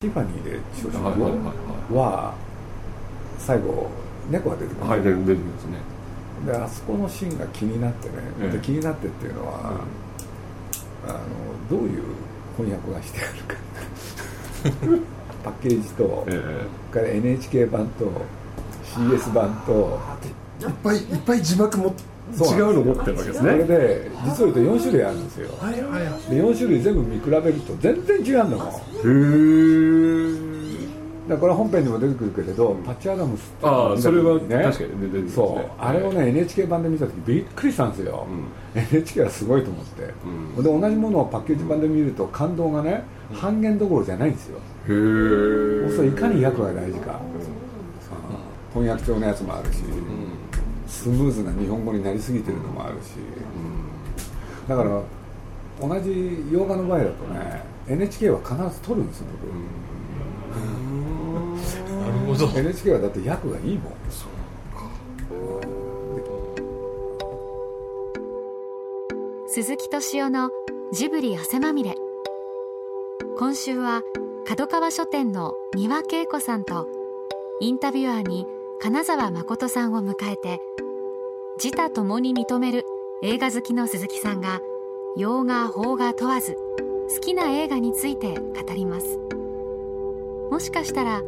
[0.00, 1.40] ティファニーで朝食はいはいはい
[1.92, 2.34] は
[3.36, 3.90] 最後
[4.30, 5.78] 猫が出てくる、はい出る出るんですね。
[6.46, 8.48] であそこのシーンが気になってね、ええ。
[8.56, 9.80] で気になってっていうのは、
[11.04, 11.18] あの
[11.68, 12.04] どういう
[12.56, 15.02] 翻訳がしてあるか。
[15.42, 16.30] パッケージと、え
[16.92, 18.12] それから NHK 版と
[18.94, 19.98] CS 版と
[20.60, 21.94] いっぱいいっぱい字幕もそう
[22.32, 25.50] 違うの持ってるわけですそれねで実を言うと4種類あるんですよ。
[25.58, 26.30] はいはいはい。
[26.30, 28.80] で4種類全部見比べると全然違うんだもんだかへ
[30.44, 30.48] え
[31.28, 35.70] らこれ本編にも出てくるけれどパッチ・アダムスってああそれはね確かに出てるそう。
[35.78, 38.26] あれをね NHK 版で見た時びっくりしたんですよ、
[38.74, 40.14] NHK はすごいと思って、
[40.56, 40.64] うん。
[40.64, 43.02] で同じものをパッケージ版で見ると感動がね
[43.34, 44.60] 半減どころじゃないんですよ、へ
[44.90, 47.20] えそういかに役が大事か、
[48.72, 49.82] 翻訳帳のやつもあるし、
[50.88, 53.12] スムーズな日本語になりすぎてるのもあるし、
[54.66, 55.02] だから
[55.80, 59.26] 同じ洋画の場合だとね NHK は必ず撮るんですよ
[62.00, 63.92] なるほど僕 NHK はだって役がいいもん。
[69.48, 70.50] 鈴木敏夫の
[70.92, 71.94] ジブリ汗まみれ。
[73.38, 74.02] 今週は
[74.46, 76.88] 角川書店の三輪恵子さんと
[77.60, 78.46] インタビュアーに
[78.80, 80.60] 金沢誠さんを迎えて
[81.62, 82.84] 自他ともに認める
[83.24, 84.60] 映画好きの鈴木さんが
[85.16, 86.56] 洋画邦画問わず
[87.12, 89.18] 好きな映画について語ります。
[90.52, 91.22] もしかしたら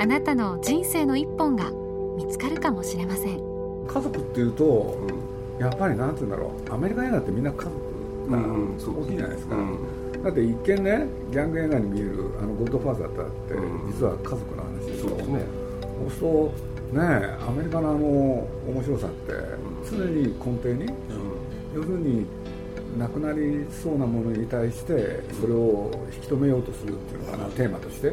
[0.00, 1.70] あなたの人生の一本が
[2.16, 3.38] 見つかるかもしれません。
[3.86, 4.96] 家族っていうと、
[5.60, 6.74] やっぱりなんて言うんだろう。
[6.74, 10.22] アメリカ映画ってみんな家族がうんうんそう大きいじゃないですか、うん。
[10.24, 13.92] だって一見ねギャング映画に見えるあのゴッドファーザーだって、うん。
[13.92, 15.18] 実は家族の話でしょそう。
[15.18, 15.46] ですね
[15.98, 16.52] そうすると
[16.92, 17.00] ね
[17.46, 17.98] アメリカのあの
[18.68, 19.32] 面白さって
[19.90, 20.92] 常に根底に、
[21.74, 22.26] 要するに
[22.98, 28.12] なくなりそうなものに対してそれを引き止めようとするっていうのかなテーマとして、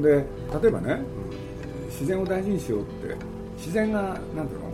[0.00, 0.24] で
[0.62, 1.02] 例えばね、
[1.90, 3.14] 自然を大事にしようって
[3.58, 4.66] 自然がなんていうの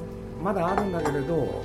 [0.42, 1.62] まだあるんだけれど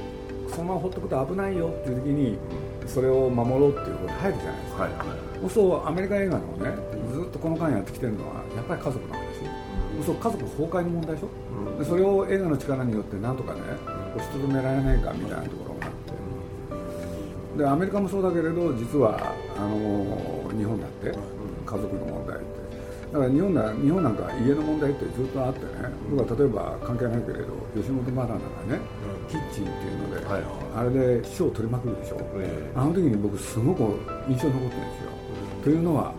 [0.50, 2.38] そのまま放っとくと危ないよっていう時に
[2.86, 4.84] それを守ろうっていう方に入るじゃないですか。
[4.84, 5.04] はいは
[5.46, 5.50] い。
[5.50, 6.72] そうアメリカ映画のね
[7.14, 9.22] ずっとこの間やってきてるのはやっぱり家族の話
[10.04, 13.62] そう家族崩壊の問題でしょ、でそれを映画の力によってなんとかね
[14.16, 17.64] 押しとどめられないかみたいなところがあって。
[17.64, 19.18] でアメリカもそうだけれど実は
[19.58, 21.10] あの日本だって
[21.66, 22.68] 家族の問題って。
[23.12, 25.90] だから日本だ日本なんか家の問題ってずっとあってね。
[26.10, 28.80] 僕は例えば関係ないけれど吉本バナナがね、
[29.30, 30.44] キッチンっていうので、はい
[30.76, 33.82] あれで賞を取りまくるでしょ、えあの時に僕すごく
[34.30, 35.12] 印象に残ってるんですよ、
[35.64, 36.14] というのは、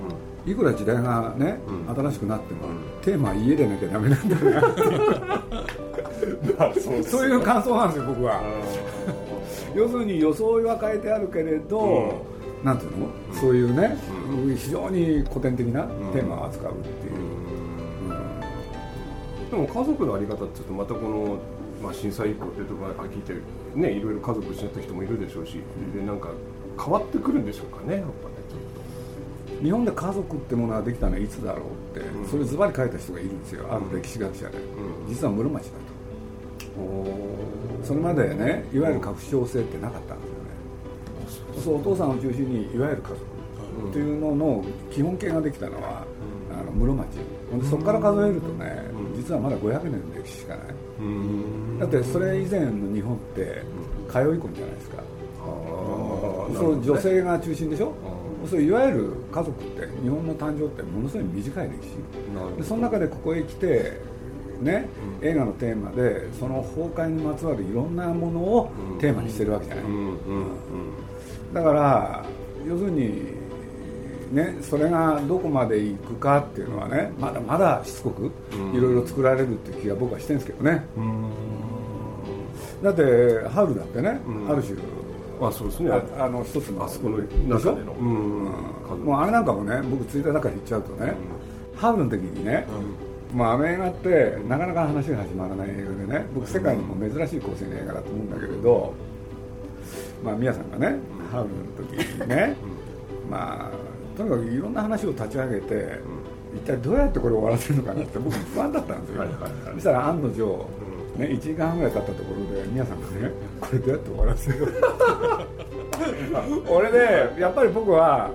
[0.47, 1.95] いくら時代がね、うん。
[1.95, 2.69] 新しくなっても、
[3.03, 4.99] テーマは家でなきゃダメなんだなっていう。
[6.81, 8.43] そうそういう感想なんですよ僕は。
[9.75, 12.25] 要するに装いは変えてあるけれど、
[12.65, 13.97] なんていうの、そういうね、
[14.57, 15.83] 非常に古典的な
[16.13, 17.15] テーマを扱うっていう、
[19.51, 21.39] でも家族のあり方っていうとまたこの、
[21.83, 23.35] まあ、震災以降ってところ聞いて
[23.75, 25.61] ねいろいろ家族失った人もいるでしょうし
[25.95, 26.29] でなんか
[26.79, 28.35] 変わってくるんでしょうかねやっぱね
[29.63, 31.63] 日本で家族ってものができたのはいつだろう？
[32.31, 33.67] それズバリ書いた人がいるんですよ。
[33.71, 35.09] ある歴史学者で、うん。
[35.09, 35.77] 実は室町だと。
[37.85, 41.63] それまでねいわゆる拡張性ってなかったんですよね。
[41.65, 43.21] そうお父さんを中心にいわゆる家族
[43.89, 46.05] っていうのの基本形ができたのは、
[46.53, 47.07] あの室町。
[47.71, 48.83] そこから数えるとね、
[49.17, 50.67] 実はまだ500年の歴史しかない。
[51.01, 51.79] うん。
[51.79, 53.63] だってそれ以前の日本って
[54.09, 54.97] 通い込みじゃないですか。
[56.55, 57.93] そう女性が中心でしょ？
[58.47, 62.57] そういわゆる家族って日本の誕生ってものすごい短い歴史。
[62.57, 64.01] でその中でここへ来て
[64.61, 64.89] ね、
[65.23, 70.17] 映画のテーマでその崩壊にまつわるいろんなものをテーマにしてるわけじゃない、うんうん
[71.55, 72.25] だから
[72.67, 73.33] 要するに
[74.33, 78.31] ねそれがどこまでいくかっていうのはねまだまだしつこく
[78.75, 80.85] いろいろ作られるっていう気が僕はしてるんですけどね。
[82.83, 84.51] だってハウルだってね、うん。
[84.51, 84.77] ある種
[85.41, 85.91] あそうですね。
[85.91, 86.85] ああの一つの。
[86.85, 87.93] あそこの中での。
[87.93, 89.05] うん。
[89.05, 91.15] もうあれなんかもね僕ツイッターの中で言っちゃうとね、
[91.77, 92.67] ハウルの時にね、
[93.35, 98.95] まあ、アメ映画ってなかなか話が始まらない映画でね僕世界にも珍しい構成の映画だと思うんだけれど、
[100.25, 100.99] まあ、宮さんがね
[101.31, 101.93] ハウルの時
[102.23, 102.57] にね、
[103.31, 106.01] まあとにかくいろんな話を立ち上げて、
[106.57, 109.25] 一体どうやってこれを終わらせるのかなって僕不安だったんですよ、
[109.75, 110.67] そしたら案の定、
[111.19, 114.69] ね、1時間半ぐらい経ったところで宮さんがねこれどうやって終わらせる
[116.71, 118.31] 俺ねやっぱり僕は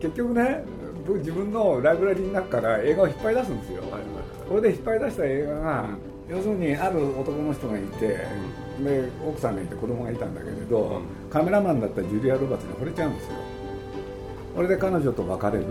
[0.00, 0.64] 結局ね
[1.06, 3.84] 僕自分のライブラリーの中から映画を引っ張り出すんですよ、
[4.48, 5.84] これで引っ張り出した映画が、
[6.30, 8.06] 要するにある男の人がいて、
[8.82, 13.32] で奥さんがいて子供がいたんだけれど、カメラマンだったジュリア・ロバーツに惚れちゃうんですよ。
[14.56, 15.64] これで彼女と別れる。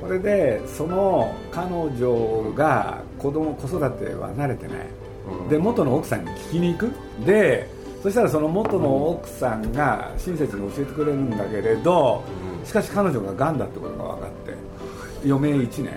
[0.00, 5.01] それでその彼女が子供子育ては慣れてない、うん
[5.48, 6.92] で元の奥さんに聞きに行く。
[7.26, 7.68] で
[8.02, 12.24] そしたらその元の奥さんが親切に教えてくれるんだけれど
[12.64, 14.54] しかし彼女ががんだってことが分かって
[15.24, 15.92] 余命1年。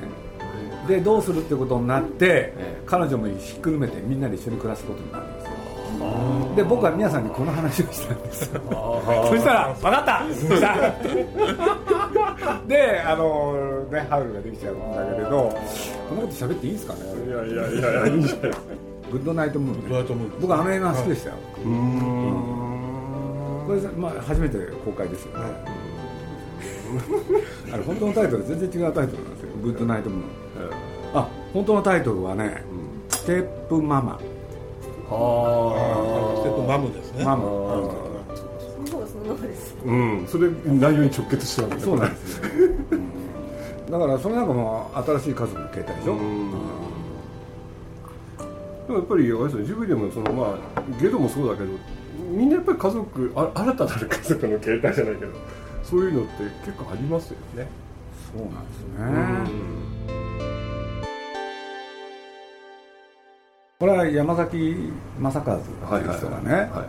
[0.87, 5.51] でどうするってことになってえ彼女もひっくるめてみんなで一緒に暮らすことになるんですよ。
[6.55, 8.61] で僕は皆さんにこの話をしたんですよ。
[9.29, 10.21] そしたら「分かった!」
[12.67, 15.29] であのねハウルができちゃうんだけれど
[16.09, 16.99] こんなこと喋っていいですかね。
[17.25, 18.51] いやいやいやいやいいんじゃない
[19.15, 20.41] グッドナイトムーンねグッドナイトムーン。
[20.41, 23.63] 僕あの映画好きでしたよ、うーん。
[23.65, 25.45] これ、まあ、初めて公開ですよね、
[27.71, 29.49] あれ本当のタイトル全然違うタイトルなんですよ。
[29.63, 30.23] グッドナイトムーン。
[31.13, 32.61] あ本当のタイトルはね、
[33.09, 34.19] ステップママ。
[35.09, 37.23] はステップマムですね。
[37.23, 37.43] ママ。
[37.43, 37.57] その
[38.91, 42.43] 方がそのままですうんそれ内容に直結してるわけだそうなんですよ、
[42.91, 43.91] うん。
[43.91, 46.51] だからその中も新しい家族の形態でしょ、うん
[48.87, 51.69] でもやっぱりあれですジブリでもそのまあゲドもそうだけど
[52.31, 55.31] みんなやっぱり家族あ新たなる家族の形態じゃないけど
[55.83, 56.31] そういうのって
[56.65, 57.67] 結構ありますよね。
[58.33, 58.95] そうなんですね、
[63.79, 66.85] これは山崎正和っていう人がね、は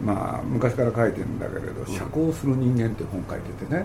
[0.00, 3.84] いまあ、昔から書いてるんだけれど「社交する人間」って本書いててね、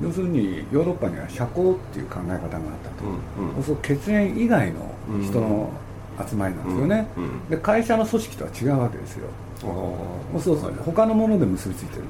[0.00, 3.04] 要するにヨーロッパには社交っていう考え方があったと、
[3.40, 3.54] うんうん。
[3.54, 5.70] そうすると血縁以外の人の
[6.26, 7.48] 集まりなんですよね、うんうん。
[7.48, 9.26] で会社の組織とは違うわけですよ。
[9.60, 9.64] あ
[10.38, 12.04] そうそうそう他のもので結びついてる、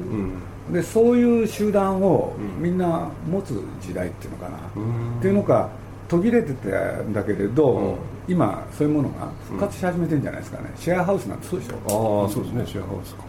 [0.69, 0.73] うん。
[0.73, 2.63] でそういう集団をうん。
[2.63, 5.19] みんな持つ時代っていうのかな、うん。
[5.19, 5.69] っていうのか
[6.09, 7.95] 途切れてたんだけれど、うん。
[8.29, 12.25] 今そういうものが復活し始めてるんじゃないですかね、シェアハウスなんてそうでしょ。
[12.25, 12.67] ああそうですね。
[12.67, 13.23] シェアハウスか。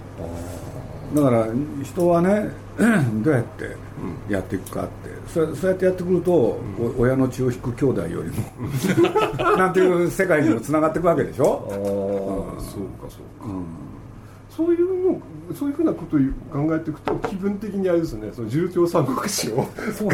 [1.16, 1.48] だから
[1.84, 2.50] 人はね
[3.24, 3.76] どうやって
[4.34, 4.92] やっていくかって。
[5.28, 6.60] そそうやってやってくると、お
[7.00, 8.36] 親の血を引く兄弟よりも
[9.58, 13.54] なんていう世界にもつながっていくわけでしああょ、そうかそうか。
[13.54, 13.64] うん
[14.50, 15.22] そういうの
[15.56, 16.20] そういうふうなことを
[16.52, 19.66] 考えていくと気分的にあれですねその重長三国志を合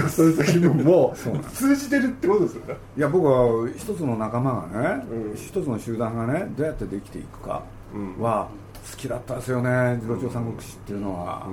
[0.08, 1.16] 算した気分も
[1.52, 2.78] 通じてるってことですよね。
[2.96, 5.36] いや僕は一つの仲間がね、うん。
[5.36, 7.64] 一つの集団がねどうやってできていくか
[7.96, 8.48] うんは
[8.92, 11.48] 好きだったですよね次郎長三国志っていうのは、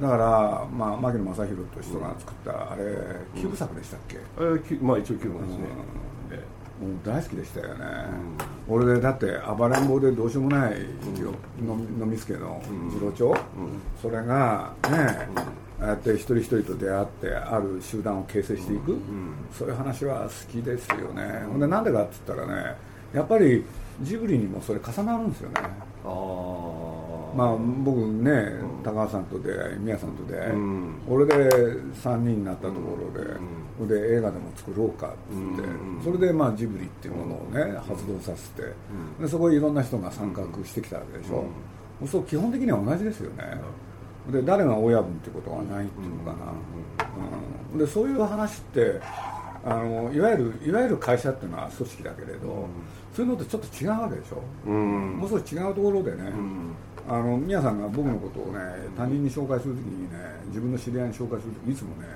[0.00, 2.82] だから、まあ、牧野正弘という人が作ったあれ
[3.34, 5.64] 9部作でしたっけ、えきまあ一応9分ですね、
[6.30, 7.84] えもう大好きでしたよね、
[8.68, 11.32] 俺でだって暴れん坊でどうしようもないよ、
[11.64, 11.74] の
[12.04, 13.36] 飲みつけの次郎長、
[14.00, 15.46] それがね、あ
[15.82, 18.96] あやって一人一人と出会ってある集団を形成していく、
[19.52, 22.74] そういう話は好きですよね、ほんでなんでかって言ったらね
[23.12, 23.64] やっぱり
[24.00, 25.60] ジブリにもそれ重なるんですよね。
[26.04, 30.94] ああまあ僕ね高橋さんと出会い宮さんと出会い、うん。
[31.08, 32.98] 俺で3人になったとこ
[33.78, 38.62] ろで,、で映画でも作ろうかっつって、うんそれでまあジブリっていうものをね発動させて、
[39.20, 41.44] でそこにいろんな人が参画してきたわけでしょ、
[42.06, 43.60] そう基本的には同じですよね、
[44.30, 46.52] で誰が親分ってことはないっていうのかな、
[47.72, 47.78] うん。
[47.78, 49.00] でそういう話って
[49.64, 52.66] あのいわゆるいわゆる会社っていうのは組織だけれど、
[53.14, 55.18] そういうのとちょっと違うわけでしょ、うん。
[55.18, 56.74] もう少し違うところでね、うん
[57.08, 58.58] あの宮さんが僕のことをね
[58.96, 60.18] 他人に紹介するときにね
[60.48, 62.06] 自分の知り合いに紹介するときいつもね、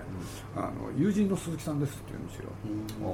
[0.55, 2.51] あの友人の鈴木さんですって言うんですよ、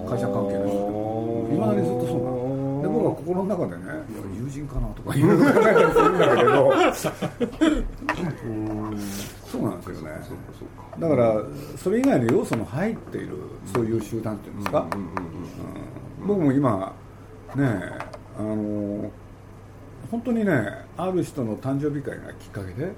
[0.09, 1.55] 会社関係の人。
[1.55, 2.83] いまだにずっとそうなの。
[2.83, 4.03] で僕は心の中でねいや
[4.37, 6.73] 友人かなとか言う考えたりするんだけれど。
[9.53, 10.11] そうなんですよね。
[10.99, 11.43] だから
[11.77, 13.37] それ以外の要素の入っている
[13.73, 14.87] そういう集団っていうんですか、
[16.21, 16.27] うん。
[16.27, 16.95] 僕も今
[17.55, 17.93] ね
[18.39, 19.11] あの
[20.13, 20.53] 本当にね
[20.99, 22.93] ある人の誕生日会がきっかけで、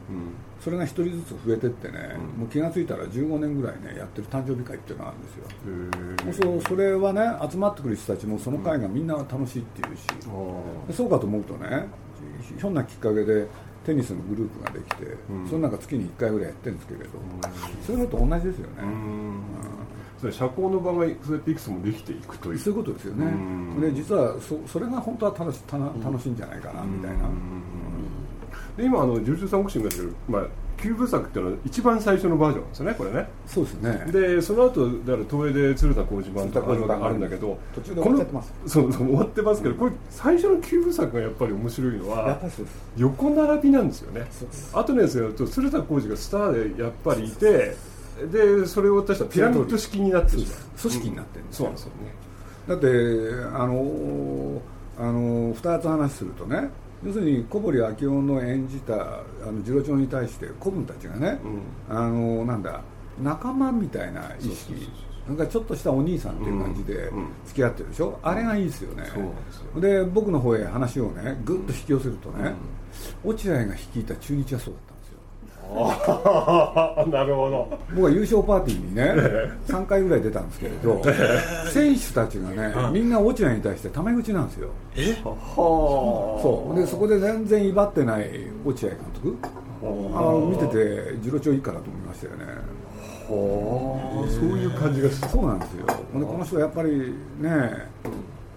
[0.61, 10.07] それが一人ずつ増えてってね、もう気が付いたら15年ぐらいねやってる誕生日会っていうのがあるんですよ、そうそれはね集まってくる人たちもその会がみんな楽しいっていうし、
[10.89, 11.87] でそうかと思うとね
[12.43, 13.47] ひひょんなきっかけで
[13.87, 15.17] テニスのグループができて、
[15.49, 17.11] その中月に1回ぐらいやってるんですけれど、
[17.87, 18.83] そういうのと同じですよね、
[20.21, 22.59] それ社交の場がそうやっていくつもできていくという。
[22.59, 23.81] そういうことですよね、うん。
[23.81, 27.29] で実はそそれが本当は楽し楽しいんじゃないかなみたいな、
[28.77, 30.43] で今あの重々三国志見ますけど、まあ、
[30.79, 33.29] 9部作っていうのは一番最初のバージョンですよねこれね。
[33.47, 34.13] そうですね。
[34.13, 38.53] でその後だから東映で鶴田浩二版とかあるんだけど途中で終わってます。
[38.67, 42.41] そうそう終わってますけどこれ最初の9部作がやっぱり面白いのは
[42.97, 44.27] 横並びなんですよね。
[44.31, 44.77] そうです。
[44.77, 47.77] 後のやつやると鶴田浩二がスターでやっぱりいて
[48.31, 50.47] でそれを私はピラミッド式になってしまう
[50.81, 52.15] 組織になってるんですよそうなんですよね。
[52.69, 52.87] だって
[53.57, 54.63] あの
[54.97, 56.71] あの2つ話するとね
[57.05, 61.39] 要するに小堀明夫の演じたあの次郎長に対して子分たちがね、
[61.89, 62.81] あのなんだ
[63.23, 64.89] 仲間みたいな意識
[65.29, 67.29] なんかちょっとしたお兄さんっていう感じでうん。
[67.47, 69.05] 付き合ってるでしょ、あれがいいですよね、
[69.81, 72.53] で僕の方へ話をねぐっと引き寄せるとね、
[73.23, 74.94] 落合が率いた中日はそうだった
[75.65, 77.79] んですよなるほど。
[77.95, 79.03] 僕は優勝パーティーにね
[79.67, 81.03] 3回ぐらい出たんですけれど
[81.73, 84.69] 選手たちがねみんな落合に対してタメ口なんですよ。
[85.25, 86.79] はそう。
[86.79, 88.31] でそこで全然威張ってない
[88.65, 89.37] 落合監督。
[89.83, 92.45] あの見てて次郎長いいかなと思いましたよね。
[93.27, 95.87] あそういう感じがしてそうなんですよ。
[95.87, 97.51] でこの人はやっぱりね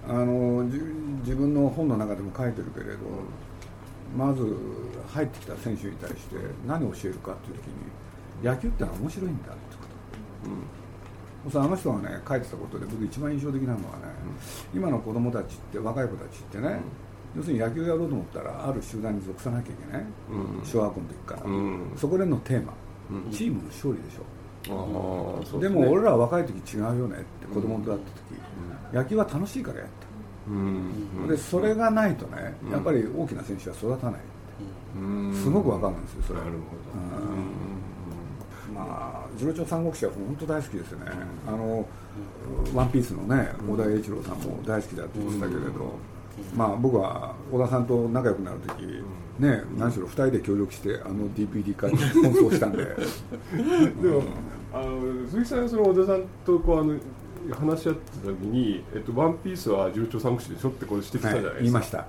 [0.07, 0.79] あのじ
[1.25, 2.97] 自分の本の中でも書いてるけれど
[4.15, 4.55] まず
[5.07, 6.35] 入ってきた選手に対して
[6.67, 7.73] 何を教えるかっていう時に
[8.43, 9.83] 野球ってのは面白いんだってこ
[11.45, 14.03] と、そうあの人がね書いてたことで僕一番印象的なのはね、
[14.73, 16.79] 今の子供たちって若い子たちってね、
[17.35, 20.65] 要するに野球やろうと思ったらある集団に属さなきゃいけない、うん。
[20.65, 21.93] 小学校の時から、うん。
[21.95, 22.73] そこでのテーマ、
[23.11, 23.31] うん。
[23.31, 24.21] チームの勝利でしょ。
[25.57, 28.09] うですも俺らは若い時違うよねって子供と会った
[28.91, 30.06] 時、野球は楽しいからやった、うん
[31.27, 34.21] でそれがないとねやっぱり大きな選手は育たない、
[34.97, 35.33] うん。
[35.33, 36.39] すごくわかるんですよそれ。
[36.39, 36.57] なるほ
[38.69, 38.75] うん。
[38.75, 41.11] まあ次郎長三国志は本当大好きですよね、
[41.47, 41.85] あの
[42.73, 45.69] ワンピースのね小田栄一郎さんも大好きだって言ってたけれど、
[46.55, 49.03] まあ僕は小田さんと仲良くなる時、
[49.39, 52.85] ね何しろ2人で協力してあの DPD 化に奔走したんで。
[52.85, 54.23] ど でも
[54.73, 56.95] あの鈴木さんがその小田さんとこうあの
[57.53, 62.05] 話し合ってた時に「えっと、ワンピースは重長三国志でしょ?」ってこう指摘したじゃないですか、はい言いました。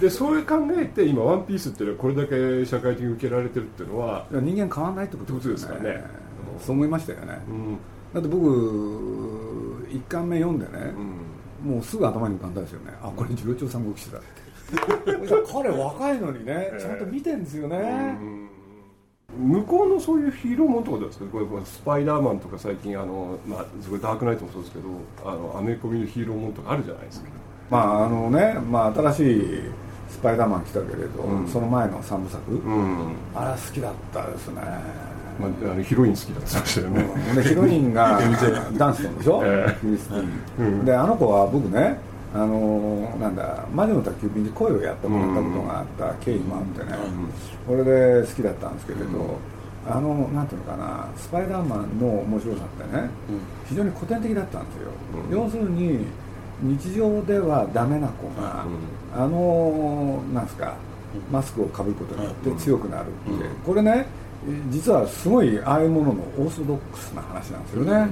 [0.00, 6.04] でそういう考えて今「ワンピースっていうのはこれだけ社会的に受けられてるっていうのは、人間変わらないってことですよってことですかね。
[6.60, 7.78] そう思いましたよね、うん。
[8.12, 10.92] だって僕一巻目読んでね、
[11.64, 12.92] もうすぐ頭に浮かんだんですよね。
[13.02, 14.44] あこれ次郎長三国志だって。
[15.52, 18.16] 彼若いのにねちゃんと見てんですよね、
[19.38, 21.24] 向こうのそういうヒーローもんとかですか？
[21.32, 24.88] これこれスパイダーマンとか最近あの、まあ、すごいダークナイトもそうですけど
[25.24, 27.28] あのアメコミのヒーローもんとかあるじゃないですか。
[27.70, 29.60] まああのね、まあ、新しい
[30.10, 31.48] スパイダーマン来たけれど、うん。
[31.48, 34.54] その前の三部作、うん、あれは好きだったですね、
[35.40, 37.34] まあ、あのヒロイン好きだって言ってましたよね、うん。
[37.36, 38.20] でヒロインが
[38.78, 40.22] ダンストンでしょ、えー。
[40.22, 40.84] ンうん。
[40.84, 41.98] であの子は僕ね
[42.34, 46.98] あのなんだ魔女の宅急便で声をやってもらったことがあった経緯もあってね、
[47.64, 49.38] これで好きだったんですけれど、
[49.88, 53.08] あのなんていうのかなスパイダーマンの面白さってね、
[53.68, 54.90] 非常に古典的だったんですよ、
[55.30, 56.06] 要するに
[56.60, 58.64] 日常ではダメな子が、
[59.14, 60.74] あのなんですか
[61.30, 64.06] マスクをかぶることによって強くなるって、これね
[64.70, 68.08] 実はすごいああいうもののオーソドックスな話なんですよね、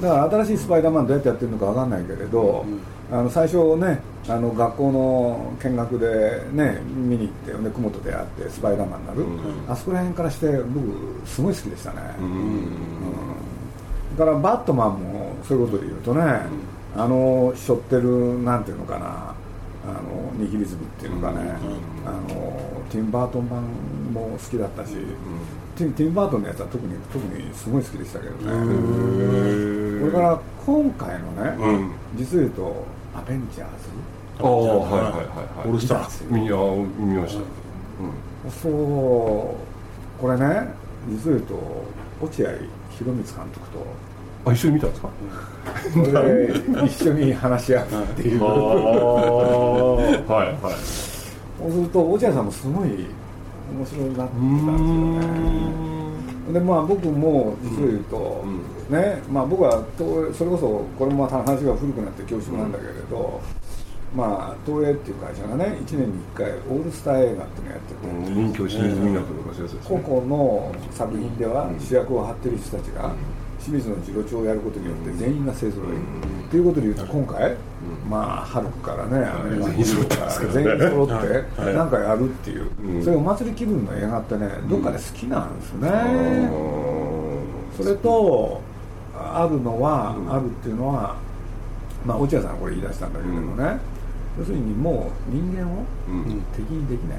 [0.00, 2.64] だから新しいスパイダーマンどうやってやってるのか分かんないけれど、
[3.10, 9.26] あの最初ねあの学校の見学でね見に行ってで雲と出会ってスパイダーマンになる、
[9.68, 11.96] あそこら辺からして僕すごい好きでしたね、
[14.16, 16.22] だからバットマンもそういうことで言うとね、
[16.96, 19.34] あの背負ってるなんていうのかな
[19.88, 20.00] あの
[20.36, 21.56] ニヒリズムっていうのかね、
[22.04, 22.28] あの
[22.90, 23.62] ティン・バートン版
[24.12, 24.92] も好きだったし、
[25.76, 28.40] ティンティン・バートンのやつは特に特にすごい好きでしたけどね、
[30.00, 31.92] これから今回のね、うん。
[32.16, 32.84] 実を言うと
[33.16, 33.72] アベンジャーズ？
[34.40, 35.68] ああはいはいはいはい。
[35.68, 36.54] オールスター見あ
[36.98, 37.42] 見ました、
[38.50, 38.72] そう
[40.20, 40.68] これね
[41.08, 41.54] 実を言うと
[42.20, 42.50] 落合
[42.90, 43.86] 博満監督と
[44.44, 45.08] あ一緒に見たんですか？
[46.84, 48.42] 一緒に話し合うっていう。
[48.42, 50.74] あはいはい。
[51.58, 54.66] そうすると落合さんもすごい面白いなってたんですよ
[56.52, 56.52] ね。
[56.52, 58.44] でまあ僕も実を言うと、
[58.88, 59.84] ねまあ僕は
[60.32, 63.40] それこそこれも話が古くなって恐縮なんだけれど、
[64.16, 68.06] まあ東映っていう会社がね1年に1回オールスター映画っていうのをやってて、
[68.64, 69.20] ういうや
[69.52, 73.12] つです個ね々の作品では主役を張ってる人たちが
[73.68, 75.96] 清水の次郎長をやることによって全員が勢ぞろい。
[76.50, 77.54] ということでいうと今回
[78.08, 79.68] まあハルクからねアメリカ
[80.50, 85.90] 全員揃ってなんかやるっていうそういうお祭り気分の映画ってねどっかで好きなんですね。
[87.76, 88.60] それと
[89.14, 91.16] あるのはあるっていうのは
[92.06, 93.78] まあ落合さんがこれ言い出したんだけれどもね
[94.38, 95.84] 要するにもう人間を
[96.56, 97.18] 敵にできない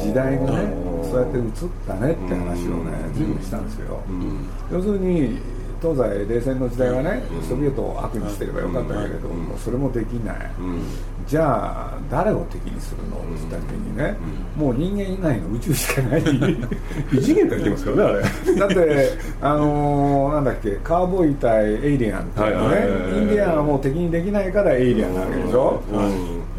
[0.00, 0.74] 時代がね
[1.10, 1.44] そうやって移っ
[1.86, 4.00] たねって話をね随分したんですよ、
[4.72, 5.38] 要するに
[5.82, 10.36] 東西冷戦の時代はね、ソビエトを悪にしてればよかったけれども、それもできない、
[11.26, 14.16] じゃあ誰を敵にするのって言った時にね、
[14.56, 16.22] もう人間以外の宇宙しかない。
[17.12, 18.12] 異次元から言ってますからねあ
[18.46, 18.56] れ。
[18.60, 19.10] だって、
[19.42, 22.76] あのーなんだっけカーボーイ対エイリアンっていうのね、
[23.18, 25.82] インディアンはもう敵にできないからエイリアンなわけでしょ、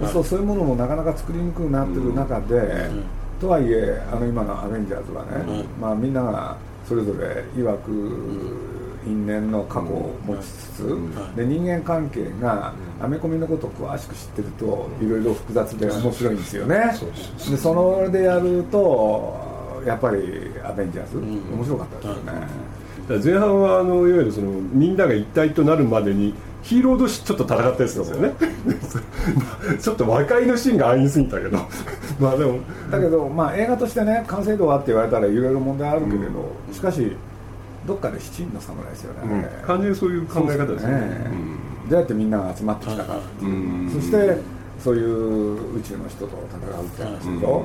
[0.01, 2.89] うんそうそういうものもなかなか作りにくくなってる中で、
[3.39, 7.91] とはいえあの今のアベンジャーズはね、まあ、みんながそれぞれ曰く
[9.07, 10.47] 因縁の過去を持ちつ
[10.77, 16.91] つ、で人間関係がアメコミのことを詳しく知ってるといろいろ複雑で面白いんですよね。
[17.49, 20.17] でそのでやるとやっぱり
[20.63, 26.33] アベンジャーズ、面白かったですよね、前半はあのいわゆるそのみんなが一体となるまでに
[26.65, 28.34] ヒーロー同士ちょっと戦ったですよね。
[29.79, 31.60] ちょっと和解のシーンが安易すぎたけど。
[32.19, 32.57] まあでも
[32.89, 37.15] だけど、まあ、映画としてね完成度はって言われたらいろいろ問題あるけれど、しかし
[37.86, 40.91] どっかで七人の侍ですよね、うん、完全にそういう考え方ですね。
[40.91, 41.31] ね、
[41.84, 44.38] うん、どうやってみんなが集まってきたかっていう、そして
[44.79, 47.63] そういう宇宙の人と戦うって話でしょ、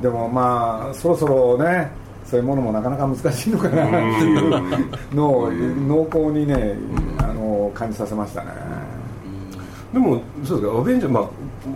[0.00, 1.90] でもまあそろそろね
[2.24, 6.76] そういうものもなかなか難しいのかなっていうのを濃厚にね
[7.18, 7.31] あの
[7.72, 8.50] 感じさせましたね。
[9.92, 10.78] でもそうですか。
[10.78, 11.28] アベンジャー、まあ、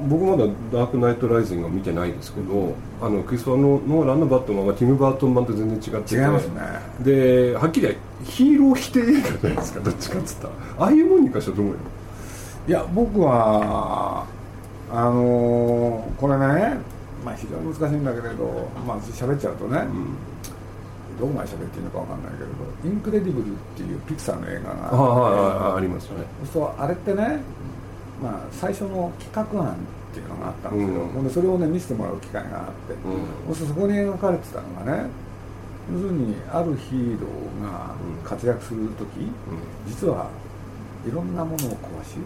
[0.09, 6.61] 僕まだ「ダークナイト・ライジング」は見てないですけどあのクリストファー・ノーランのバットマンはティム・バートン版と全然違ってて違いますね。
[7.01, 10.53] ではっきりヒーロー否定映画じゃないですかどっちかっつったら。
[10.79, 11.77] ああいうもんにかしたらどう思う
[12.69, 14.25] いや僕は
[14.91, 16.79] あのー、これね、
[17.25, 20.17] まあ、非常に難しいんだけれど、まあ喋っちゃうとね、うん
[21.19, 22.55] どこまで喋っていいのか分かんないけれど
[22.85, 26.25] 「インクレディブル」っていうピクサーの映画がああありますね。
[26.53, 27.41] そうあれってね、
[28.23, 29.77] まあ、最初の企画案っ
[30.13, 32.95] ていうのがあったんですけど、うん、でそれをね見せてもらう機会があって、
[33.49, 35.09] うん、そそこに描かれてたのがね
[35.93, 37.95] 要するにあるヒーローが
[38.25, 39.31] 活躍する時、うん、
[39.87, 40.29] 実は
[41.07, 42.19] いろんなものを壊し、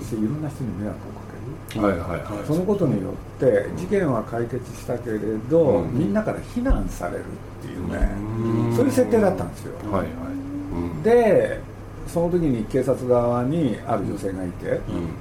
[0.00, 1.33] そしていろんな人に迷惑をかけ
[1.74, 7.26] る、はいはいはい、そのことによって事件は解決したけれど、みんなから非難されるっ
[7.62, 11.04] ていうね、そういう設定だったんですよ、はいはい。
[11.04, 11.60] で
[12.06, 14.80] その時に警察側にある女性がいて、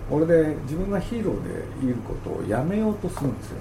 [0.10, 1.44] これで自分がヒーロー
[1.82, 3.56] でいることをやめようとするんですよ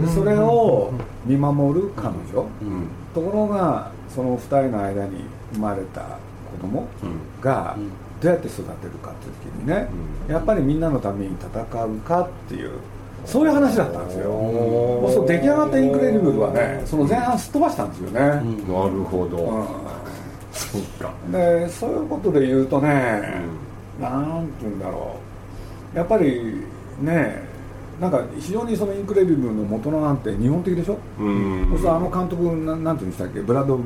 [0.00, 0.92] ね、でそれを
[1.26, 2.46] 見守る彼女、
[3.14, 6.88] ところがその2人の間に生まれた子供
[7.40, 7.76] が
[8.24, 9.86] どうやって育てるかっていう時にね、
[10.28, 12.70] やっぱりみんなのために戦うかっていう
[13.26, 14.24] そういう話だったんですよ。
[15.12, 18.42] そう出来上がったインクレディブルはねその前半すっ飛ばしたんですよね、なる
[19.04, 19.66] ほど、うん、
[20.52, 21.12] そうか。
[21.30, 22.88] でそういうことで言うとね、
[23.98, 25.16] うん、なんて言うんだろ
[25.94, 25.96] う。
[25.96, 26.62] やっぱり
[27.00, 27.44] ね
[28.00, 30.98] なんか非常にそのインクレディブルの元のなんて日本的でしょ？
[31.20, 31.78] うん。
[31.80, 33.40] そうあの監督ななんて言うんでしたっけ？
[33.40, 33.78] ブラッド・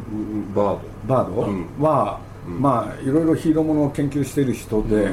[0.54, 0.80] バード。
[1.06, 2.18] バード、うん、は、
[2.60, 5.12] まあいろいろヒーローものを研究している人で、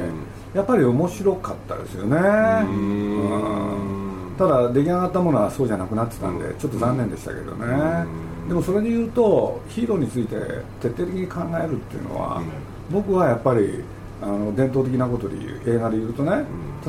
[0.53, 2.17] やっぱり面白かったですよね。
[2.17, 4.35] うん。
[4.37, 8.05] ただ出来上がったものはそうじゃなくなってたんでちょっと残念でしたけどね、
[8.47, 10.35] でもそれで言うとヒーローについて
[10.81, 12.41] 徹底的に考えるっていうのは、
[12.91, 13.81] 僕はやっぱり
[14.21, 16.43] あの伝統的なことで言う映画で言うとね、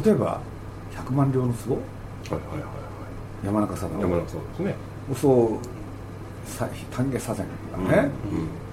[0.05, 0.41] 例えば
[0.93, 2.67] 「100万両の壺」はいはいはいは
[3.45, 4.75] い、山中さん山中さんですね。
[5.15, 5.76] そう
[6.91, 7.45] 丹下左遷
[7.89, 8.11] がね、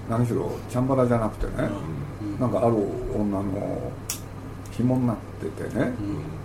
[0.08, 1.68] 何しろチャンバラじゃなくてね、
[2.38, 2.76] なんかある
[3.14, 3.92] 女の
[4.76, 5.92] 紐になっててね、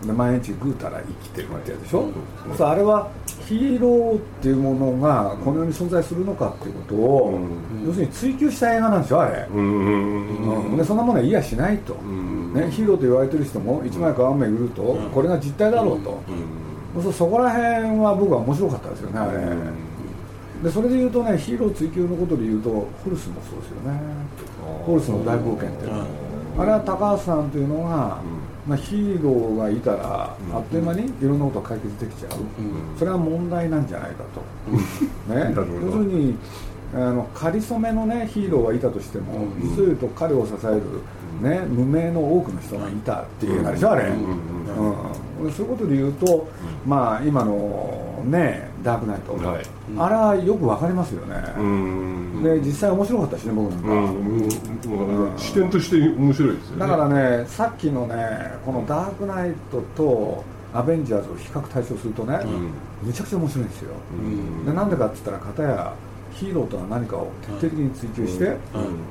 [0.02, 3.10] うん、で毎日ぐうたら生きてるってやつでしょ、うん、そうあれは
[3.48, 14.82] ヒーローっていうものがこの世に存在するのかっていうことを、うん、要するに追求した映画なんですよあれ、うんでそんなものは嫌しないと、ね、ヒーローと言われてる人も一枚皮目売ると
[15.14, 16.22] これが実態だろうと、
[16.96, 19.40] うん、そこら辺は僕は面白かったですよねあれ、
[20.64, 24.00] でそれで言うとねヒーロー追求のことで言うとホルスもそうですよね。
[24.86, 26.00] ホルスの大冒険っていうの。
[26.00, 26.30] は。
[26.60, 28.22] あれは高橋さんというのが、
[28.68, 32.32] まあ、ヒーローがいたら、あっという間にいろんなことが解決できちゃう、
[32.98, 36.36] それは問題なんじゃないかと、ね、 要するに
[36.94, 44.10] あの仮初めの、ね、ヒーローがいたとしても、実を言うと彼を支える、ね、無名の多くの人がいたっていう映画でしょ、あれ、
[45.42, 46.48] うん、そういうことで言うと、
[46.86, 49.66] まあ、今の、ね、ダークナイト、はい、
[49.98, 51.36] あれはよくわかりますよね、
[52.44, 55.38] で実際面白かったしね、僕なんか、うん。
[55.38, 56.80] 視点として面白いですよね。
[56.80, 62.40] だからね、さっきのね、このダークナイトと、アベンジャーズを比較対象するとね、
[63.04, 63.92] めちゃくちゃ面白いんですよ、
[64.66, 65.94] でなんでかって言ったら、片や
[66.32, 68.56] ヒーローとは何かを徹底的に追求して、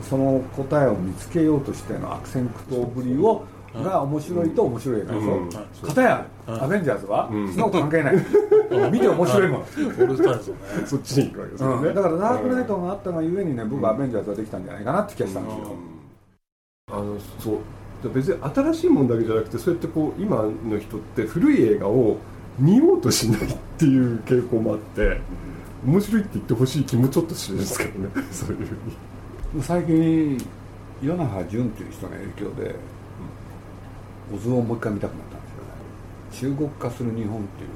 [0.09, 8.17] その答えを見つけようとしての悪戦苦闘ぶりをが面白いと面白い映画でしょ、かたやアベンジャーズは、そんなこと関係ない。
[8.91, 9.65] 見て面白いもん。
[10.87, 15.61] そっちに行くわけですよね、だからダークナイトがあったがゆえにね僕はアベンジャーズはできたんじゃないかなって気がしたんですよ、
[16.93, 17.59] あのそう。
[18.15, 22.17] 別に新しいもんだけじゃなくてそうやってこう今の人って古い映画を
[22.57, 25.21] 見ようとしないっていう傾向もあって
[25.85, 28.09] 面白いって言ってほしい気もちょっとするんですけどね。
[28.31, 28.75] そういうふう
[29.57, 29.63] に。
[29.63, 30.39] 最近
[31.03, 32.75] 与那覇淳っていう人の影響で
[34.35, 35.47] オズをもう一回見たくなったんで
[36.33, 36.57] すよね。
[36.57, 37.71] 中国化する日本っていう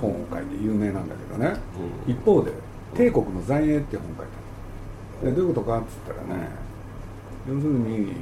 [0.00, 1.56] 本を書いて有名なんだけどね、
[2.06, 2.52] うん、一方で
[2.94, 4.14] 「帝国の残影」って本を
[5.22, 6.48] 書いでどういうことかっつったらね
[7.48, 8.12] 要するに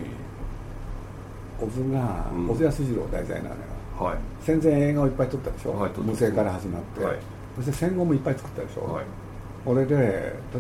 [1.58, 2.48] 小津が、うん。
[2.48, 3.61] 小津安二郎題材なのよ。
[3.98, 4.18] はい。
[4.40, 7.18] 戦前映画をいっぱい撮ったでしょ、はい無声から始まって、はい。
[7.56, 9.04] そして戦後もいっぱい作ったでしょ、はい
[9.64, 9.94] これで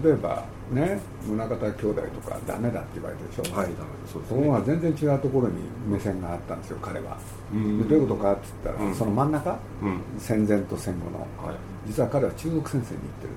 [0.02, 5.54] 例えばね宗像兄弟とかダメだって言われてるでしょ、はいダメだそうですそこは全然違うところに
[5.88, 7.18] 目線があったんですよ彼は、
[7.52, 7.78] うん。
[7.82, 8.94] でどういうことかって言ったら、うん。
[8.94, 10.00] その真ん中、うん。
[10.18, 11.18] 戦前と戦後の。
[11.44, 11.56] はい。
[11.86, 13.30] 実は彼は中国戦線に行ってる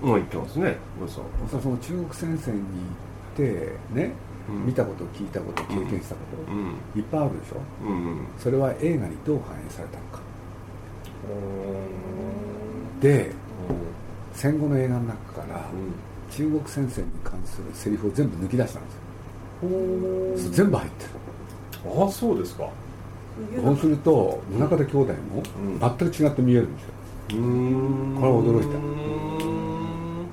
[0.00, 0.06] と。
[0.06, 0.76] もう言ってますね。
[1.08, 2.66] そうその中国戦線に行
[3.34, 4.12] ってね、
[4.48, 4.66] うん。
[4.66, 6.74] 見たこと聞いたこと経験したこと、うん。
[6.94, 7.56] いっぱいあるでしょ？
[8.38, 10.20] それは映画にどう反映されたのか。
[13.00, 13.32] で
[14.34, 15.64] 戦後の映画の中から
[16.30, 18.90] 中国戦線に関するセリフを全部抜き出したんで
[20.40, 20.50] すよ。
[20.52, 21.10] 全部入ってる。
[22.00, 22.68] ああそうですか。
[23.62, 25.78] そうすると宗像兄弟もうん。
[25.78, 26.88] 全く違って見えるんですよ。
[27.30, 28.16] うーん。
[28.20, 28.68] これは驚いた。
[28.68, 30.26] うーん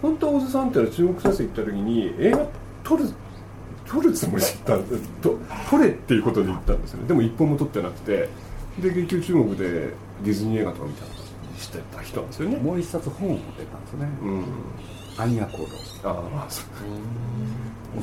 [0.00, 2.46] 本当は大津さんってのは中国先生行った時に映画
[2.82, 3.04] 撮る
[3.86, 5.38] 撮るつもりだったんでと
[5.70, 7.08] 撮れっていうことで言ったんですよね。
[7.08, 8.28] でも一本も撮ってなくて。
[8.80, 9.92] で結局中国で
[10.24, 11.10] ディズニー映画とか見たり
[11.58, 12.56] してた人なんですよね。
[12.58, 14.08] もう一冊本を持ってたんですよね。
[14.22, 14.44] うん
[15.18, 15.64] 「暗夜行動」
[16.08, 16.66] ああまあそう。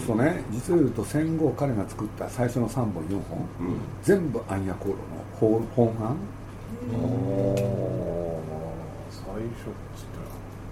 [0.06, 0.44] そうね。
[0.52, 3.40] 実を言うと戦後彼が作った最初の3本4本。
[3.60, 3.78] うん。
[4.04, 4.98] 全部暗夜行動の
[5.40, 6.18] 本本案、
[9.10, 9.44] 最初っ
[9.96, 10.20] つった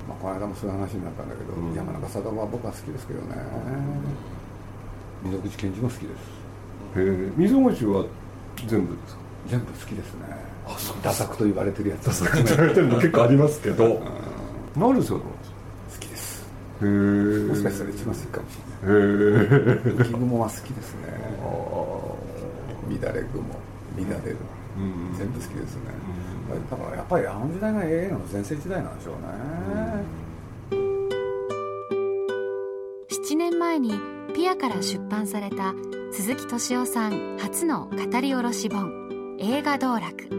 [0.08, 1.74] まあ、この間もそういう話になったんだけど、うん。
[1.74, 3.36] 山中貞は僕は好きですけどね。
[5.24, 6.12] 溝口健二も好きです。
[6.96, 7.32] らへえ。
[7.36, 8.06] 溝口は
[8.68, 9.20] 全部ですか？
[9.50, 10.22] 全部好きですね。
[11.02, 12.06] ダ作と言われてるやつ。
[12.06, 14.02] ダ作言われてるの 結構ありますけど。
[14.76, 15.52] なるそうなんです
[15.96, 16.46] 好きです。
[16.84, 16.88] へえ
[17.48, 20.08] もしかしたら一番好きかもしへえれない。
[20.08, 21.02] 浮雲は好きですね。
[22.90, 23.44] 乱れ雲。
[23.98, 24.38] 乱れる。
[24.78, 25.18] うん。
[25.18, 25.82] 全部好きですね、
[26.72, 30.78] だからやっぱりあの時代が映画の全盛時代なんでしょうね、
[33.10, 34.00] 7年前に
[34.36, 35.74] ピアから出版された
[36.12, 39.07] 鈴木敏夫さん初の語り下ろし本
[39.40, 40.30] 映画道楽。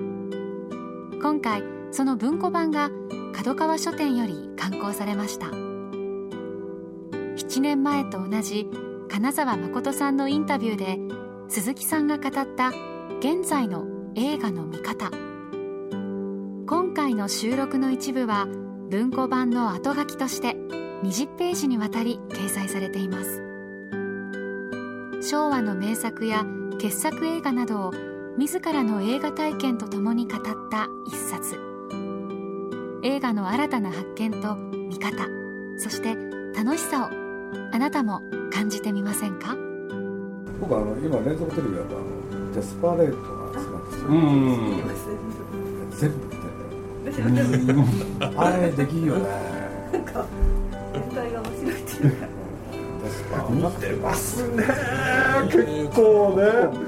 [1.23, 2.91] 今回その文庫版が
[3.33, 5.47] 角川書店より刊行されました。
[5.47, 8.67] 7年前と同じ
[9.09, 10.99] 金沢誠さんのインタビューで
[11.49, 12.73] 鈴木さんが語った
[13.21, 13.85] 現在の
[14.17, 15.13] 映画の見方。
[16.67, 18.49] 今回の収録の一部は
[18.91, 20.57] 文庫版の後書きとして
[21.05, 23.41] 20ページにわたり掲載されています。
[25.23, 26.45] 昭和の名作や
[26.81, 31.59] 傑作映画などを自らの映画体験とともに語った一冊。
[33.03, 35.27] 映画の新たな発見と見方
[35.77, 36.15] そして
[36.57, 37.09] 楽しさを
[37.73, 38.23] あなたも
[38.53, 39.57] 感じてみませんか？
[40.61, 42.01] 僕はあの今連続テレビだとあ
[42.37, 45.21] のデスパレートがすごいんですよ、
[45.53, 46.17] うん全部
[47.05, 49.29] 見てあれできんよね。
[49.93, 50.25] なんか
[50.93, 52.27] 全体が面白いっていうか。
[53.03, 54.65] デスパ見てますね。
[55.51, 56.88] 結構ね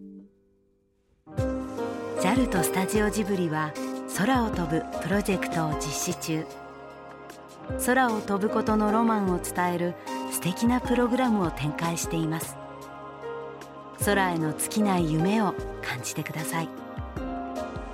[2.21, 3.73] JAL とスタジオジブリは
[4.15, 6.45] 空を飛ぶプロジェクトを実施中。
[7.83, 9.95] 空を飛ぶことのロマンを伝える
[10.31, 12.57] 素敵なプログラムを展開しています。
[14.05, 16.69] 空への尽きない夢を感じてください。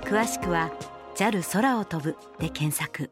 [0.02, 0.72] 詳しくは
[1.16, 3.10] JAL 空を飛ぶで検索。